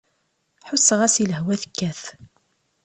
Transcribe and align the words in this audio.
Ḥusseɣ-as 0.69 1.15
i 1.23 1.25
lehwa 1.31 1.55
tekkat. 1.61 2.01